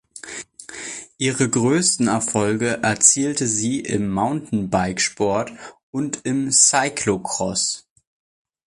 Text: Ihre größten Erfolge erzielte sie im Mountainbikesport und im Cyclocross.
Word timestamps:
Ihre 1.19 1.47
größten 1.47 2.07
Erfolge 2.07 2.81
erzielte 2.81 3.45
sie 3.45 3.81
im 3.81 4.09
Mountainbikesport 4.09 5.51
und 5.91 6.21
im 6.23 6.51
Cyclocross. 6.51 7.87